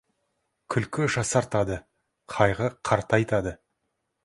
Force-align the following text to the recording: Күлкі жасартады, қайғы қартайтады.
Күлкі 0.75 1.05
жасартады, 1.15 1.77
қайғы 2.35 2.73
қартайтады. 2.91 3.57